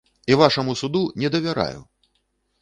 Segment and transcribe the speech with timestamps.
[0.31, 1.79] І вашаму суду не давяраю.